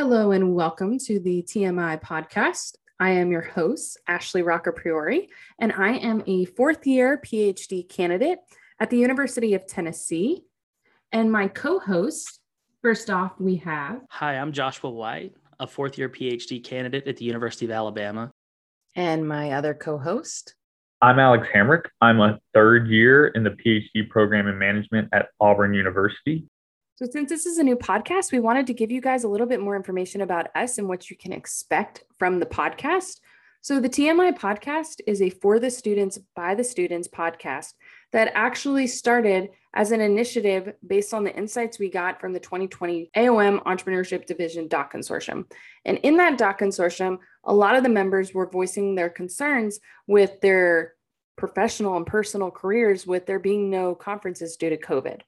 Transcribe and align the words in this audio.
Hello 0.00 0.30
and 0.32 0.54
welcome 0.54 0.98
to 0.98 1.20
the 1.20 1.42
TMI 1.42 2.00
podcast. 2.00 2.76
I 2.98 3.10
am 3.10 3.30
your 3.30 3.42
host, 3.42 3.98
Ashley 4.08 4.42
Roccapriore, 4.42 5.28
and 5.58 5.74
I 5.74 5.98
am 5.98 6.22
a 6.26 6.46
fourth 6.46 6.86
year 6.86 7.20
PhD 7.22 7.86
candidate 7.86 8.38
at 8.80 8.88
the 8.88 8.96
University 8.96 9.52
of 9.52 9.66
Tennessee. 9.66 10.44
And 11.12 11.30
my 11.30 11.48
co 11.48 11.78
host, 11.78 12.40
first 12.80 13.10
off, 13.10 13.32
we 13.38 13.56
have. 13.56 14.00
Hi, 14.08 14.38
I'm 14.38 14.52
Joshua 14.52 14.88
White, 14.88 15.34
a 15.58 15.66
fourth 15.66 15.98
year 15.98 16.08
PhD 16.08 16.64
candidate 16.64 17.06
at 17.06 17.18
the 17.18 17.26
University 17.26 17.66
of 17.66 17.70
Alabama. 17.72 18.32
And 18.96 19.28
my 19.28 19.50
other 19.50 19.74
co 19.74 19.98
host. 19.98 20.54
I'm 21.02 21.18
Alex 21.18 21.46
Hamrick. 21.54 21.82
I'm 22.00 22.22
a 22.22 22.38
third 22.54 22.88
year 22.88 23.26
in 23.26 23.44
the 23.44 23.50
PhD 23.50 24.08
program 24.08 24.46
in 24.46 24.58
management 24.58 25.10
at 25.12 25.26
Auburn 25.40 25.74
University. 25.74 26.48
So, 27.02 27.08
since 27.10 27.30
this 27.30 27.46
is 27.46 27.56
a 27.56 27.62
new 27.62 27.76
podcast, 27.76 28.30
we 28.30 28.40
wanted 28.40 28.66
to 28.66 28.74
give 28.74 28.90
you 28.90 29.00
guys 29.00 29.24
a 29.24 29.28
little 29.28 29.46
bit 29.46 29.62
more 29.62 29.74
information 29.74 30.20
about 30.20 30.48
us 30.54 30.76
and 30.76 30.86
what 30.86 31.08
you 31.08 31.16
can 31.16 31.32
expect 31.32 32.04
from 32.18 32.38
the 32.38 32.44
podcast. 32.44 33.20
So, 33.62 33.80
the 33.80 33.88
TMI 33.88 34.36
podcast 34.38 35.00
is 35.06 35.22
a 35.22 35.30
for 35.30 35.58
the 35.58 35.70
students, 35.70 36.18
by 36.36 36.54
the 36.54 36.62
students 36.62 37.08
podcast 37.08 37.72
that 38.12 38.32
actually 38.34 38.86
started 38.86 39.48
as 39.72 39.92
an 39.92 40.02
initiative 40.02 40.74
based 40.86 41.14
on 41.14 41.24
the 41.24 41.34
insights 41.34 41.78
we 41.78 41.88
got 41.88 42.20
from 42.20 42.34
the 42.34 42.38
2020 42.38 43.10
AOM 43.16 43.62
Entrepreneurship 43.64 44.26
Division 44.26 44.68
DOC 44.68 44.92
Consortium. 44.92 45.50
And 45.86 45.96
in 46.02 46.18
that 46.18 46.36
DOC 46.36 46.58
Consortium, 46.58 47.16
a 47.44 47.54
lot 47.54 47.76
of 47.76 47.82
the 47.82 47.88
members 47.88 48.34
were 48.34 48.50
voicing 48.50 48.94
their 48.94 49.08
concerns 49.08 49.80
with 50.06 50.38
their 50.42 50.96
professional 51.38 51.96
and 51.96 52.04
personal 52.04 52.50
careers 52.50 53.06
with 53.06 53.24
there 53.24 53.38
being 53.38 53.70
no 53.70 53.94
conferences 53.94 54.56
due 54.58 54.68
to 54.68 54.76
COVID. 54.76 55.22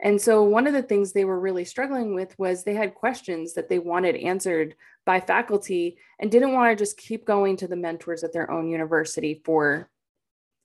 And 0.00 0.20
so, 0.20 0.44
one 0.44 0.66
of 0.66 0.72
the 0.72 0.82
things 0.82 1.12
they 1.12 1.24
were 1.24 1.40
really 1.40 1.64
struggling 1.64 2.14
with 2.14 2.38
was 2.38 2.62
they 2.62 2.74
had 2.74 2.94
questions 2.94 3.54
that 3.54 3.68
they 3.68 3.78
wanted 3.78 4.16
answered 4.16 4.74
by 5.04 5.20
faculty 5.20 5.98
and 6.20 6.30
didn't 6.30 6.52
want 6.52 6.70
to 6.70 6.82
just 6.82 6.96
keep 6.96 7.24
going 7.24 7.56
to 7.56 7.66
the 7.66 7.76
mentors 7.76 8.22
at 8.22 8.32
their 8.32 8.50
own 8.50 8.68
university 8.68 9.42
for 9.44 9.90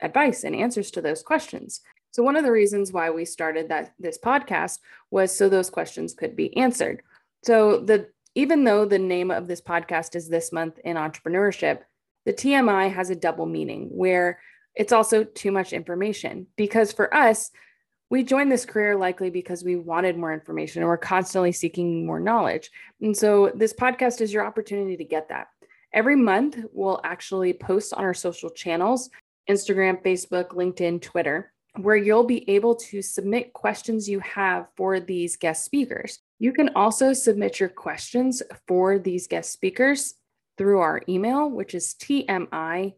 advice 0.01 0.43
and 0.43 0.55
answers 0.55 0.91
to 0.91 1.01
those 1.01 1.23
questions. 1.23 1.81
So, 2.11 2.21
one 2.21 2.35
of 2.35 2.43
the 2.43 2.51
reasons 2.51 2.93
why 2.93 3.09
we 3.09 3.25
started 3.25 3.69
that 3.69 3.93
this 3.99 4.19
podcast 4.19 4.77
was 5.09 5.35
so 5.35 5.49
those 5.49 5.71
questions 5.71 6.13
could 6.13 6.35
be 6.35 6.55
answered. 6.55 7.01
So, 7.43 7.79
the 7.79 8.09
even 8.35 8.63
though 8.63 8.85
the 8.85 8.99
name 8.99 9.31
of 9.31 9.47
this 9.47 9.61
podcast 9.61 10.15
is 10.15 10.27
This 10.27 10.51
Month 10.51 10.79
in 10.83 10.95
Entrepreneurship, 10.95 11.81
the 12.25 12.33
TMI 12.33 12.91
has 12.91 13.09
a 13.09 13.15
double 13.15 13.45
meaning 13.45 13.89
where 13.91 14.39
it's 14.75 14.93
also 14.93 15.23
too 15.23 15.51
much 15.51 15.73
information 15.73 16.47
because 16.55 16.91
for 16.91 17.13
us, 17.13 17.51
we 18.13 18.21
joined 18.21 18.51
this 18.51 18.63
career 18.63 18.95
likely 18.95 19.31
because 19.31 19.63
we 19.63 19.75
wanted 19.75 20.19
more 20.19 20.31
information 20.31 20.83
and 20.83 20.87
we're 20.87 20.97
constantly 20.97 21.51
seeking 21.51 22.05
more 22.05 22.19
knowledge. 22.19 22.69
And 23.01 23.17
so 23.17 23.51
this 23.55 23.73
podcast 23.73 24.21
is 24.21 24.31
your 24.31 24.45
opportunity 24.45 24.95
to 24.97 25.03
get 25.03 25.29
that. 25.29 25.47
Every 25.91 26.15
month, 26.15 26.59
we'll 26.73 27.01
actually 27.03 27.53
post 27.53 27.91
on 27.91 28.03
our 28.03 28.13
social 28.13 28.51
channels 28.51 29.09
Instagram, 29.49 30.03
Facebook, 30.03 30.49
LinkedIn, 30.49 31.01
Twitter, 31.01 31.51
where 31.77 31.95
you'll 31.95 32.23
be 32.23 32.47
able 32.47 32.75
to 32.75 33.01
submit 33.01 33.51
questions 33.51 34.07
you 34.07 34.19
have 34.19 34.67
for 34.77 34.99
these 34.99 35.35
guest 35.35 35.65
speakers. 35.65 36.19
You 36.37 36.53
can 36.53 36.69
also 36.75 37.13
submit 37.13 37.59
your 37.59 37.69
questions 37.69 38.43
for 38.67 38.99
these 38.99 39.25
guest 39.25 39.51
speakers 39.51 40.13
through 40.59 40.81
our 40.81 41.01
email, 41.09 41.49
which 41.49 41.73
is 41.73 41.95
tmientpod 41.99 42.93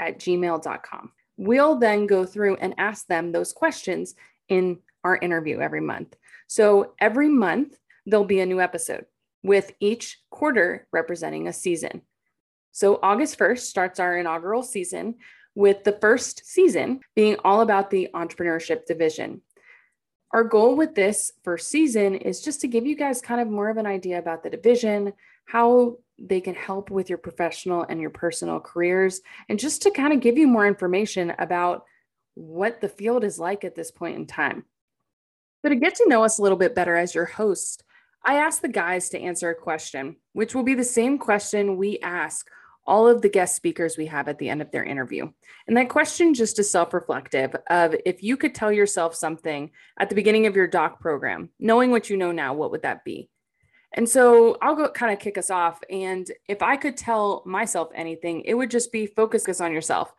at 0.00 0.18
gmail.com. 0.18 1.12
We'll 1.42 1.74
then 1.74 2.06
go 2.06 2.24
through 2.24 2.54
and 2.56 2.72
ask 2.78 3.08
them 3.08 3.32
those 3.32 3.52
questions 3.52 4.14
in 4.48 4.78
our 5.02 5.16
interview 5.16 5.58
every 5.58 5.80
month. 5.80 6.14
So 6.46 6.94
every 7.00 7.28
month, 7.28 7.76
there'll 8.06 8.24
be 8.24 8.38
a 8.38 8.46
new 8.46 8.60
episode 8.60 9.06
with 9.42 9.72
each 9.80 10.20
quarter 10.30 10.86
representing 10.92 11.48
a 11.48 11.52
season. 11.52 12.02
So 12.70 13.00
August 13.02 13.40
1st 13.40 13.58
starts 13.58 13.98
our 13.98 14.16
inaugural 14.16 14.62
season 14.62 15.16
with 15.56 15.82
the 15.82 15.98
first 16.00 16.46
season 16.46 17.00
being 17.16 17.36
all 17.44 17.60
about 17.60 17.90
the 17.90 18.08
entrepreneurship 18.14 18.86
division. 18.86 19.42
Our 20.30 20.44
goal 20.44 20.76
with 20.76 20.94
this 20.94 21.32
first 21.42 21.68
season 21.68 22.14
is 22.14 22.40
just 22.40 22.60
to 22.60 22.68
give 22.68 22.86
you 22.86 22.94
guys 22.94 23.20
kind 23.20 23.40
of 23.40 23.48
more 23.48 23.68
of 23.68 23.78
an 23.78 23.86
idea 23.86 24.20
about 24.20 24.44
the 24.44 24.50
division, 24.50 25.12
how 25.44 25.96
they 26.24 26.40
can 26.40 26.54
help 26.54 26.90
with 26.90 27.08
your 27.08 27.18
professional 27.18 27.84
and 27.88 28.00
your 28.00 28.10
personal 28.10 28.60
careers, 28.60 29.20
and 29.48 29.58
just 29.58 29.82
to 29.82 29.90
kind 29.90 30.12
of 30.12 30.20
give 30.20 30.38
you 30.38 30.46
more 30.46 30.66
information 30.66 31.34
about 31.38 31.84
what 32.34 32.80
the 32.80 32.88
field 32.88 33.24
is 33.24 33.38
like 33.38 33.64
at 33.64 33.74
this 33.74 33.90
point 33.90 34.16
in 34.16 34.26
time. 34.26 34.64
So, 35.62 35.68
to 35.68 35.76
get 35.76 35.96
to 35.96 36.08
know 36.08 36.24
us 36.24 36.38
a 36.38 36.42
little 36.42 36.58
bit 36.58 36.74
better 36.74 36.96
as 36.96 37.14
your 37.14 37.26
host, 37.26 37.84
I 38.24 38.36
asked 38.36 38.62
the 38.62 38.68
guys 38.68 39.08
to 39.10 39.20
answer 39.20 39.50
a 39.50 39.54
question, 39.54 40.16
which 40.32 40.54
will 40.54 40.62
be 40.62 40.74
the 40.74 40.84
same 40.84 41.18
question 41.18 41.76
we 41.76 41.98
ask 42.00 42.48
all 42.84 43.06
of 43.06 43.22
the 43.22 43.28
guest 43.28 43.54
speakers 43.54 43.96
we 43.96 44.06
have 44.06 44.28
at 44.28 44.38
the 44.38 44.48
end 44.48 44.60
of 44.60 44.70
their 44.70 44.84
interview. 44.84 45.30
And 45.66 45.76
that 45.76 45.88
question 45.88 46.34
just 46.34 46.58
is 46.58 46.70
self-reflective 46.70 47.54
of 47.70 47.94
if 48.04 48.22
you 48.22 48.36
could 48.36 48.54
tell 48.54 48.72
yourself 48.72 49.14
something 49.14 49.70
at 49.98 50.08
the 50.08 50.14
beginning 50.14 50.46
of 50.46 50.56
your 50.56 50.66
doc 50.66 51.00
program, 51.00 51.50
knowing 51.60 51.90
what 51.90 52.10
you 52.10 52.16
know 52.16 52.32
now, 52.32 52.54
what 52.54 52.70
would 52.72 52.82
that 52.82 53.04
be? 53.04 53.28
And 53.94 54.08
so 54.08 54.56
I'll 54.62 54.74
go 54.74 54.88
kind 54.90 55.12
of 55.12 55.18
kick 55.18 55.36
us 55.36 55.50
off. 55.50 55.80
And 55.90 56.30
if 56.48 56.62
I 56.62 56.76
could 56.76 56.96
tell 56.96 57.42
myself 57.44 57.90
anything, 57.94 58.42
it 58.42 58.54
would 58.54 58.70
just 58.70 58.90
be 58.92 59.06
focus 59.06 59.60
on 59.60 59.72
yourself. 59.72 60.14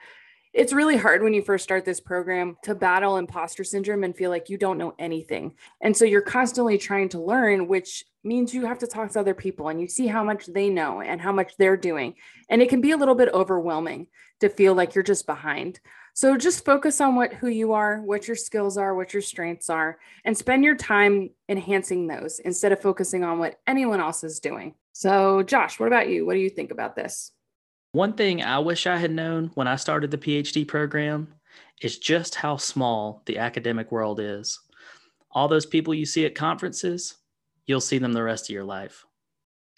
It's 0.53 0.71
really 0.71 0.97
hard 0.97 1.23
when 1.23 1.33
you 1.33 1.41
first 1.41 1.63
start 1.63 1.83
this 1.83 1.99
program 1.99 2.57
to 2.61 2.75
battle 2.75 3.17
imposter 3.17 3.63
syndrome 3.63 4.03
and 4.03 4.15
feel 4.15 4.29
like 4.29 4.49
you 4.49 4.57
don't 4.57 4.77
know 4.77 4.93
anything. 4.99 5.55
And 5.81 5.97
so 5.97 6.05
you're 6.05 6.21
constantly 6.21 6.77
trying 6.77 7.09
to 7.09 7.19
learn, 7.19 7.67
which 7.67 8.05
means 8.23 8.53
you 8.53 8.67
have 8.67 8.77
to 8.79 8.87
talk 8.87 9.11
to 9.11 9.19
other 9.19 9.33
people 9.33 9.69
and 9.69 9.81
you 9.81 9.87
see 9.87 10.05
how 10.05 10.23
much 10.23 10.45
they 10.45 10.69
know 10.69 11.01
and 11.01 11.19
how 11.19 11.31
much 11.31 11.57
they're 11.57 11.75
doing. 11.75 12.13
And 12.49 12.61
it 12.61 12.69
can 12.69 12.81
be 12.81 12.91
a 12.91 12.97
little 12.97 13.15
bit 13.15 13.29
overwhelming 13.33 14.05
to 14.41 14.49
feel 14.49 14.75
like 14.75 14.93
you're 14.93 15.03
just 15.03 15.25
behind. 15.25 15.79
So 16.13 16.37
just 16.37 16.63
focus 16.63 17.01
on 17.01 17.15
what 17.15 17.33
who 17.33 17.47
you 17.47 17.73
are, 17.73 18.01
what 18.01 18.27
your 18.27 18.35
skills 18.35 18.77
are, 18.77 18.93
what 18.93 19.11
your 19.11 19.23
strengths 19.23 19.71
are, 19.71 19.97
and 20.23 20.37
spend 20.37 20.63
your 20.63 20.75
time 20.75 21.31
enhancing 21.49 22.05
those 22.05 22.37
instead 22.37 22.71
of 22.71 22.79
focusing 22.79 23.23
on 23.23 23.39
what 23.39 23.59
anyone 23.65 23.99
else 23.99 24.23
is 24.23 24.39
doing. 24.39 24.75
So, 24.91 25.41
Josh, 25.41 25.79
what 25.79 25.87
about 25.87 26.09
you? 26.09 26.27
What 26.27 26.35
do 26.35 26.39
you 26.39 26.51
think 26.51 26.69
about 26.69 26.95
this? 26.95 27.31
One 27.93 28.13
thing 28.13 28.41
I 28.41 28.57
wish 28.57 28.87
I 28.87 28.97
had 28.97 29.11
known 29.11 29.51
when 29.53 29.67
I 29.67 29.75
started 29.75 30.09
the 30.09 30.17
PhD 30.17 30.67
program 30.67 31.27
is 31.79 31.99
just 31.99 32.33
how 32.33 32.57
small 32.57 33.21
the 33.27 33.37
academic 33.37 33.91
world 33.91 34.19
is. 34.19 34.59
All 35.29 35.47
those 35.47 35.67
people 35.67 35.93
you 35.93 36.07
see 36.07 36.25
at 36.25 36.33
conferences, 36.33 37.17
you'll 37.67 37.79
see 37.79 37.99
them 37.99 38.13
the 38.13 38.23
rest 38.23 38.49
of 38.49 38.53
your 38.55 38.63
life. 38.63 39.05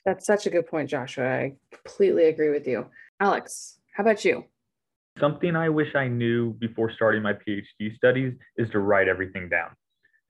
That's 0.05 0.25
such 0.25 0.45
a 0.45 0.49
good 0.49 0.65
point, 0.65 0.89
Joshua. 0.89 1.25
I 1.25 1.55
completely 1.73 2.29
agree 2.29 2.51
with 2.51 2.65
you. 2.65 2.85
Alex, 3.19 3.79
how 3.93 4.03
about 4.03 4.23
you? 4.23 4.45
Something 5.19 5.57
I 5.57 5.67
wish 5.67 5.93
I 5.93 6.07
knew 6.07 6.53
before 6.53 6.93
starting 6.95 7.21
my 7.21 7.33
PhD 7.33 7.97
studies 7.97 8.33
is 8.55 8.69
to 8.69 8.79
write 8.79 9.09
everything 9.09 9.49
down. 9.49 9.71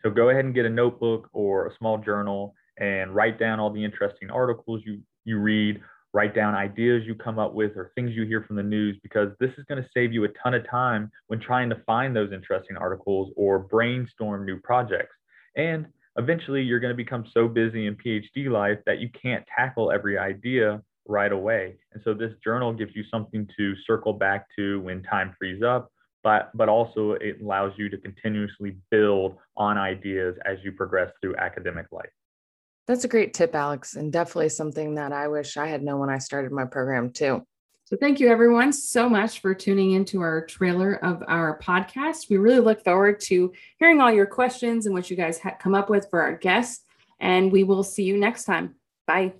So 0.01 0.09
go 0.09 0.29
ahead 0.29 0.45
and 0.45 0.55
get 0.55 0.65
a 0.65 0.69
notebook 0.71 1.29
or 1.33 1.67
a 1.67 1.75
small 1.77 1.99
journal 1.99 2.55
and 2.79 3.13
write 3.13 3.37
down 3.37 3.59
all 3.59 3.69
the 3.69 3.85
interesting 3.85 4.31
articles 4.31 4.81
you, 4.87 5.01
you 5.23 5.37
read, 5.37 5.79
write 6.15 6.33
down 6.33 6.55
ideas 6.55 7.03
you 7.05 7.13
come 7.13 7.37
up 7.37 7.53
with 7.53 7.73
or 7.75 7.91
things 7.93 8.11
you 8.13 8.25
hear 8.25 8.41
from 8.43 8.55
the 8.55 8.63
news, 8.63 8.97
because 9.03 9.31
this 9.41 9.51
is 9.57 9.65
going 9.67 9.83
to 9.83 9.89
save 9.93 10.13
you 10.13 10.23
a 10.23 10.29
ton 10.41 10.53
of 10.53 10.67
time 10.67 11.11
when 11.27 11.41
trying 11.41 11.69
to 11.69 11.75
find 11.85 12.15
those 12.15 12.31
interesting 12.31 12.77
articles 12.77 13.33
or 13.35 13.59
brainstorm 13.59 14.45
new 14.45 14.57
projects. 14.61 15.13
And 15.57 15.85
eventually 16.17 16.61
you're 16.61 16.79
going 16.79 16.93
to 16.93 16.95
become 16.95 17.25
so 17.33 17.49
busy 17.49 17.85
in 17.85 17.97
PhD 17.97 18.49
life 18.49 18.79
that 18.85 18.99
you 18.99 19.09
can't 19.21 19.43
tackle 19.53 19.91
every 19.91 20.17
idea 20.17 20.81
right 21.05 21.33
away. 21.33 21.75
And 21.91 22.01
so 22.05 22.13
this 22.13 22.31
journal 22.41 22.71
gives 22.71 22.95
you 22.95 23.03
something 23.11 23.45
to 23.57 23.75
circle 23.85 24.13
back 24.13 24.47
to 24.57 24.79
when 24.79 25.03
time 25.03 25.35
frees 25.37 25.61
up, 25.63 25.91
but 26.23 26.49
but 26.55 26.69
also 26.69 27.11
it 27.19 27.41
allows 27.41 27.73
you 27.77 27.89
to 27.89 27.97
continuously 27.97 28.77
build 28.89 29.35
on 29.57 29.77
ideas 29.77 30.37
as 30.45 30.59
you 30.63 30.71
progress 30.71 31.11
through 31.21 31.35
academic 31.35 31.87
life. 31.91 32.09
That's 32.87 33.03
a 33.03 33.07
great 33.09 33.33
tip, 33.33 33.55
Alex, 33.55 33.95
and 33.95 34.13
definitely 34.13 34.49
something 34.49 34.95
that 34.95 35.11
I 35.11 35.27
wish 35.27 35.57
I 35.57 35.67
had 35.67 35.83
known 35.83 35.99
when 35.99 36.09
I 36.09 36.19
started 36.19 36.51
my 36.51 36.65
program 36.65 37.11
too. 37.11 37.45
So, 37.85 37.95
thank 37.95 38.19
you 38.19 38.29
everyone 38.29 38.73
so 38.73 39.07
much 39.07 39.39
for 39.39 39.53
tuning 39.53 39.91
into 39.91 40.21
our 40.21 40.45
trailer 40.45 40.95
of 41.05 41.23
our 41.27 41.59
podcast. 41.59 42.29
We 42.29 42.37
really 42.37 42.59
look 42.59 42.83
forward 42.83 43.19
to 43.21 43.53
hearing 43.77 44.01
all 44.01 44.11
your 44.11 44.25
questions 44.25 44.85
and 44.85 44.95
what 44.95 45.09
you 45.09 45.15
guys 45.15 45.39
ha- 45.39 45.55
come 45.59 45.75
up 45.75 45.89
with 45.89 46.09
for 46.09 46.21
our 46.21 46.35
guests. 46.35 46.83
And 47.19 47.51
we 47.51 47.63
will 47.63 47.83
see 47.83 48.03
you 48.03 48.17
next 48.17 48.45
time. 48.45 48.75
Bye. 49.05 49.33